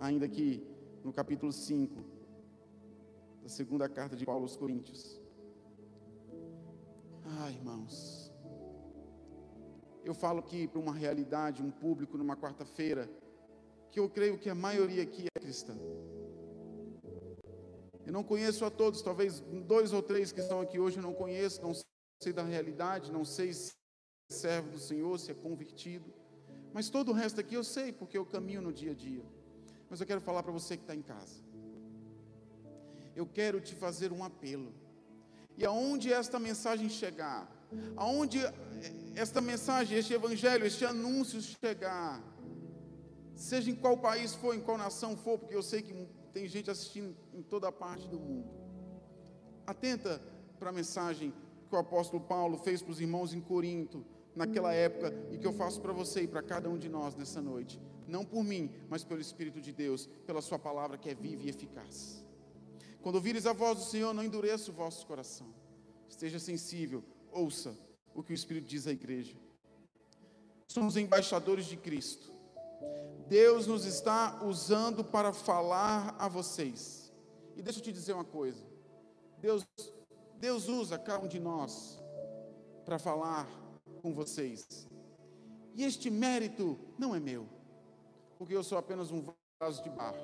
[0.00, 0.66] Ainda aqui
[1.04, 2.02] no capítulo 5
[3.42, 5.20] da segunda carta de Paulo aos Coríntios.
[7.38, 8.32] Ah, irmãos,
[10.02, 13.06] eu falo aqui para uma realidade, um público numa quarta-feira,
[13.90, 15.76] que eu creio que a maioria aqui é cristã.
[18.04, 21.14] Eu não conheço a todos, talvez dois ou três que estão aqui hoje eu não
[21.14, 21.72] conheço, não
[22.22, 23.72] sei da realidade, não sei se
[24.30, 26.12] é servo do Senhor, se é convertido.
[26.72, 29.24] Mas todo o resto aqui eu sei, porque eu caminho no dia a dia.
[29.88, 31.42] Mas eu quero falar para você que está em casa.
[33.14, 34.72] Eu quero te fazer um apelo.
[35.56, 37.46] E aonde esta mensagem chegar,
[37.94, 38.38] aonde
[39.14, 42.22] esta mensagem, este evangelho, este anúncio chegar,
[43.36, 45.92] seja em qual país for, em qual nação for, porque eu sei que
[46.32, 48.48] tem gente assistindo em toda parte do mundo.
[49.66, 50.20] Atenta
[50.58, 51.32] para a mensagem
[51.68, 54.04] que o apóstolo Paulo fez para os irmãos em Corinto,
[54.34, 57.40] naquela época, e que eu faço para você e para cada um de nós nessa
[57.40, 57.80] noite.
[58.08, 61.48] Não por mim, mas pelo Espírito de Deus, pela Sua palavra que é viva e
[61.48, 62.24] eficaz.
[63.00, 65.48] Quando ouvires a voz do Senhor, não endureça o vosso coração.
[66.08, 67.76] Esteja sensível, ouça
[68.14, 69.36] o que o Espírito diz à igreja.
[70.68, 72.32] Somos embaixadores de Cristo.
[73.32, 77.10] Deus nos está usando para falar a vocês.
[77.56, 78.62] E deixa eu te dizer uma coisa.
[79.38, 79.66] Deus,
[80.38, 81.98] Deus usa cada um de nós
[82.84, 83.48] para falar
[84.02, 84.86] com vocês.
[85.74, 87.48] E este mérito não é meu,
[88.36, 89.24] porque eu sou apenas um
[89.58, 90.20] vaso de barro.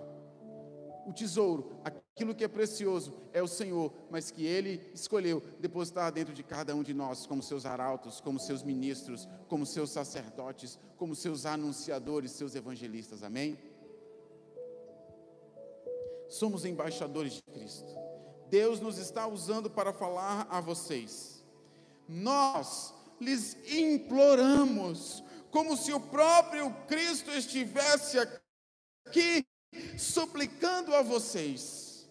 [1.09, 6.35] O tesouro, aquilo que é precioso, é o Senhor, mas que Ele escolheu depositar dentro
[6.35, 11.15] de cada um de nós, como seus arautos, como seus ministros, como seus sacerdotes, como
[11.15, 13.23] seus anunciadores, seus evangelistas.
[13.23, 13.57] Amém?
[16.29, 17.89] Somos embaixadores de Cristo.
[18.51, 21.43] Deus nos está usando para falar a vocês.
[22.07, 29.48] Nós lhes imploramos, como se o próprio Cristo estivesse aqui
[29.97, 32.09] suplicando a vocês,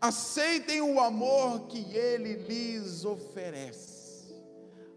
[0.00, 4.34] aceitem o amor que Ele lhes oferece.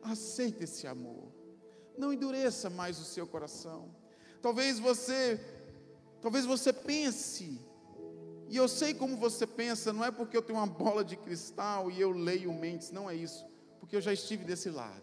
[0.02, 1.32] Aceite esse amor.
[1.98, 3.96] Não endureça mais o seu coração.
[4.42, 5.40] Talvez você,
[6.22, 7.60] talvez você pense,
[8.48, 11.90] e eu sei como você pensa, não é porque eu tenho uma bola de cristal
[11.90, 13.46] e eu leio mentes, não é isso,
[13.80, 15.02] porque eu já estive desse lado.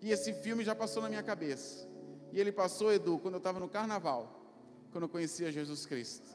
[0.00, 1.88] E esse filme já passou na minha cabeça.
[2.32, 4.39] E ele passou, Edu, quando eu estava no carnaval
[4.90, 6.28] quando eu conhecia Jesus Cristo.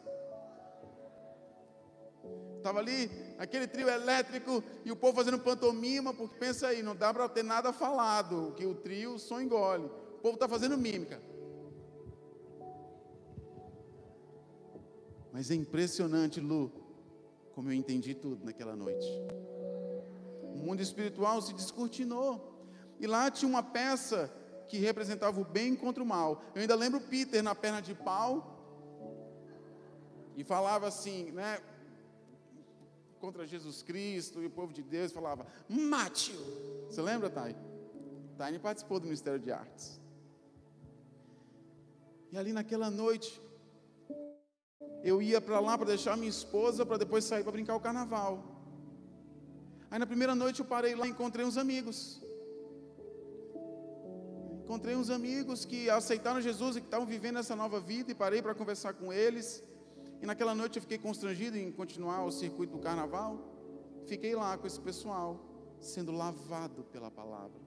[2.57, 7.13] Estava ali, aquele trio elétrico, e o povo fazendo pantomima, porque pensa aí, não dá
[7.13, 9.85] para ter nada falado, que o trio só engole.
[9.85, 11.21] O povo está fazendo mímica.
[15.31, 16.71] Mas é impressionante, Lu,
[17.53, 19.05] como eu entendi tudo naquela noite.
[20.41, 22.53] O mundo espiritual se descortinou.
[22.99, 24.33] E lá tinha uma peça
[24.67, 26.41] que representava o bem contra o mal.
[26.53, 28.55] Eu ainda lembro Peter na perna de pau
[30.35, 31.59] e falava assim, né?
[33.19, 36.87] Contra Jesus Cristo e o povo de Deus falava, mate-o.
[36.87, 37.55] Você lembra, Thay?
[38.37, 39.99] Thay participou do Ministério de Artes.
[42.31, 43.41] E ali naquela noite,
[45.03, 48.43] eu ia para lá para deixar minha esposa para depois sair para brincar o carnaval.
[49.89, 52.21] Aí na primeira noite eu parei lá e encontrei uns amigos.
[54.65, 58.41] Encontrei uns amigos que aceitaram Jesus e que estavam vivendo essa nova vida e parei
[58.41, 59.63] para conversar com eles.
[60.19, 63.37] E naquela noite eu fiquei constrangido em continuar o circuito do carnaval.
[64.07, 65.39] Fiquei lá com esse pessoal,
[65.79, 67.61] sendo lavado pela palavra.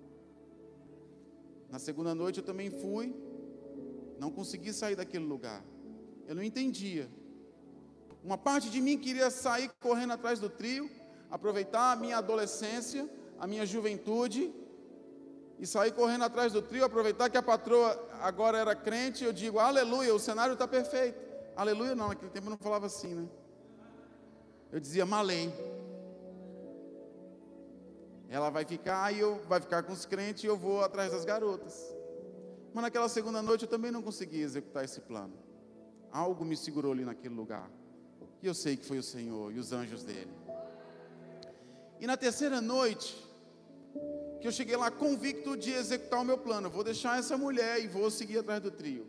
[1.70, 3.14] Na segunda noite eu também fui,
[4.18, 5.64] não consegui sair daquele lugar.
[6.26, 7.08] Eu não entendia.
[8.24, 10.90] Uma parte de mim queria sair correndo atrás do trio,
[11.30, 14.52] aproveitar a minha adolescência, a minha juventude
[15.58, 19.58] e sair correndo atrás do trio, aproveitar que a patroa agora era crente, eu digo,
[19.58, 21.18] aleluia, o cenário está perfeito.
[21.56, 23.28] Aleluia não, naquele tempo eu não falava assim, né?
[24.70, 25.52] Eu dizia, malei.
[28.28, 31.24] Ela vai ficar e eu vai ficar com os crentes e eu vou atrás das
[31.24, 31.92] garotas.
[32.72, 35.32] Mas naquela segunda noite eu também não consegui executar esse plano.
[36.12, 37.68] Algo me segurou ali naquele lugar.
[38.40, 40.30] E eu sei que foi o Senhor e os anjos dele.
[41.98, 43.27] E na terceira noite,
[44.40, 46.70] que eu cheguei lá convicto de executar o meu plano.
[46.70, 49.06] vou deixar essa mulher e vou seguir atrás do trio.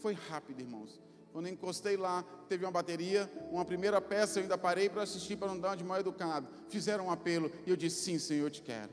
[0.00, 1.00] Foi rápido, irmãos.
[1.32, 5.36] Quando eu encostei lá, teve uma bateria, uma primeira peça, eu ainda parei para assistir
[5.36, 6.48] para não dar de mal educado.
[6.68, 8.90] Fizeram um apelo e eu disse: Sim, Senhor, eu te quero.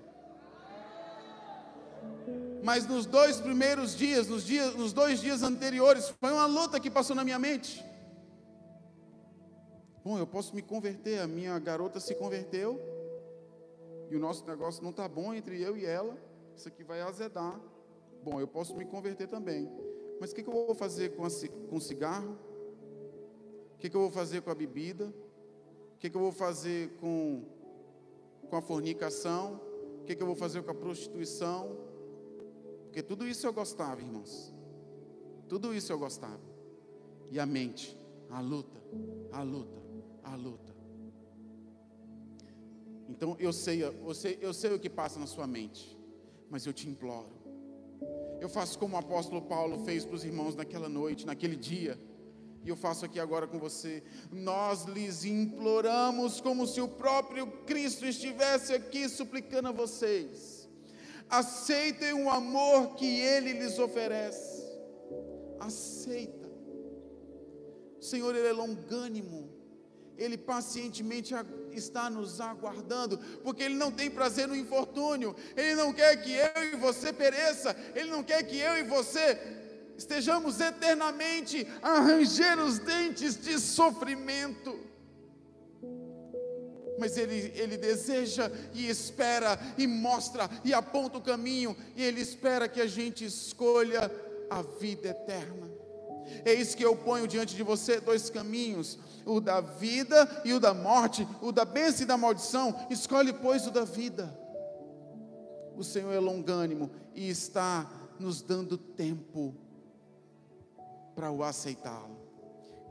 [2.63, 6.91] Mas nos dois primeiros dias, nos, dias, nos dois dias anteriores, foi uma luta que
[6.91, 7.83] passou na minha mente.
[10.03, 12.79] Bom, eu posso me converter, a minha garota se converteu,
[14.09, 16.17] e o nosso negócio não está bom entre eu e ela,
[16.55, 17.59] isso aqui vai azedar.
[18.23, 19.69] Bom, eu posso me converter também.
[20.19, 21.29] Mas o que, que, eu vou fazer com, a,
[21.69, 22.37] com o cigarro?
[23.75, 25.13] O que, que, eu vou fazer com a bebida?
[25.95, 27.43] O que, que eu vou fazer com,
[28.49, 29.61] com a fornicação?
[30.01, 31.77] O que, que eu vou fazer com a prostituição?
[32.85, 34.53] Porque tudo isso eu gostava, irmãos.
[35.47, 36.41] Tudo isso eu gostava.
[37.29, 37.97] E a mente,
[38.29, 38.81] a luta,
[39.31, 39.81] a luta,
[40.23, 40.76] a luta.
[43.09, 45.97] Então eu sei, eu sei, eu sei o que passa na sua mente,
[46.49, 47.37] mas eu te imploro
[48.39, 51.99] eu faço como o apóstolo Paulo fez para os irmãos naquela noite, naquele dia.
[52.63, 54.03] E eu faço aqui agora com você.
[54.31, 60.69] Nós lhes imploramos, como se o próprio Cristo estivesse aqui suplicando a vocês.
[61.29, 64.65] Aceitem o amor que Ele lhes oferece.
[65.59, 66.47] Aceita.
[67.99, 69.49] O Senhor, Ele é longânimo.
[70.17, 71.33] Ele pacientemente
[71.77, 76.63] está nos aguardando, porque Ele não tem prazer no infortúnio, Ele não quer que eu
[76.63, 79.37] e você pereça, Ele não quer que eu e você
[79.97, 84.79] estejamos eternamente a ranger os dentes de sofrimento.
[86.99, 92.67] Mas ele, ele deseja e espera e mostra e aponta o caminho, e Ele espera
[92.67, 94.11] que a gente escolha
[94.49, 95.76] a vida eterna.
[96.45, 98.97] Isso que eu ponho diante de você: dois caminhos
[99.27, 102.73] o da vida e o da morte, o da bênção e da maldição.
[102.89, 104.33] Escolhe, pois, o da vida.
[105.75, 109.53] O Senhor é longânimo e está nos dando tempo
[111.13, 112.17] para o aceitá-lo.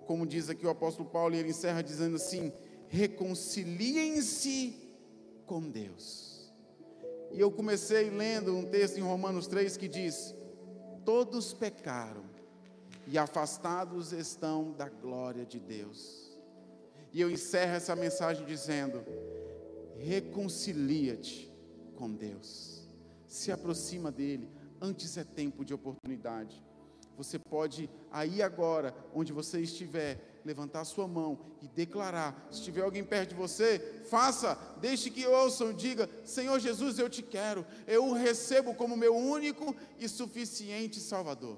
[0.06, 2.52] Como diz aqui o apóstolo Paulo, ele encerra dizendo assim:
[2.88, 4.74] reconciliem-se
[5.46, 6.52] com Deus.
[7.32, 10.34] E eu comecei lendo um texto em Romanos 3 que diz:
[11.04, 12.35] Todos pecaram
[13.06, 16.36] e afastados estão da glória de Deus.
[17.12, 19.04] E eu encerro essa mensagem dizendo:
[19.98, 21.52] reconcilia-te
[21.94, 22.86] com Deus,
[23.26, 24.50] se aproxima dele,
[24.80, 26.62] antes é tempo de oportunidade.
[27.16, 32.46] Você pode, aí agora, onde você estiver, levantar sua mão e declarar.
[32.50, 37.22] Se tiver alguém perto de você, faça, deixe que ouçam, diga: Senhor Jesus, eu te
[37.22, 41.56] quero, eu o recebo como meu único e suficiente Salvador.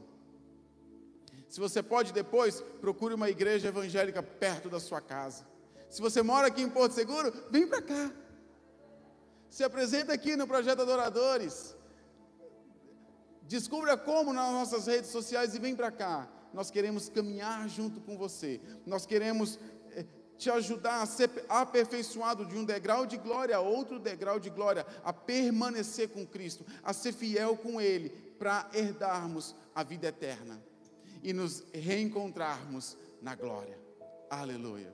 [1.49, 5.46] Se você pode depois, procure uma igreja evangélica perto da sua casa.
[5.88, 8.12] Se você mora aqui em Porto Seguro, vem para cá.
[9.49, 11.74] Se apresenta aqui no projeto Adoradores.
[13.42, 16.28] Descubra como nas nossas redes sociais e vem para cá.
[16.53, 18.61] Nós queremos caminhar junto com você.
[18.84, 19.59] Nós queremos
[19.92, 20.05] eh,
[20.36, 24.86] te ajudar a ser aperfeiçoado de um degrau de glória a outro degrau de glória,
[25.03, 30.68] a permanecer com Cristo, a ser fiel com Ele, para herdarmos a vida eterna
[31.23, 33.79] e nos reencontrarmos na glória.
[34.31, 34.93] Aleluia.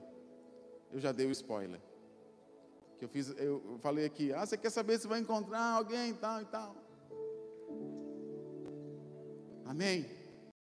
[0.91, 1.81] Eu já dei o spoiler.
[2.97, 6.13] Que eu fiz, eu falei aqui, ah, você quer saber se vai encontrar alguém e
[6.13, 6.75] tal e tal.
[9.65, 10.05] Amém?